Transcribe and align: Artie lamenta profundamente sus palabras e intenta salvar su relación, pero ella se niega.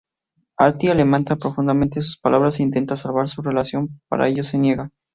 Artie 0.57 0.95
lamenta 0.95 1.35
profundamente 1.35 2.01
sus 2.01 2.17
palabras 2.17 2.59
e 2.59 2.63
intenta 2.63 2.97
salvar 2.97 3.29
su 3.29 3.43
relación, 3.43 4.01
pero 4.09 4.25
ella 4.25 4.43
se 4.43 4.57
niega. 4.57 4.89